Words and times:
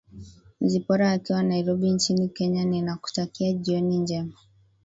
zipporah 0.61 1.11
akiwa 1.11 1.43
nairobi 1.43 1.91
nchini 1.91 2.29
kenya 2.29 2.65
ninakutakia 2.65 3.53
jioni 3.53 3.97
njema 3.97 4.33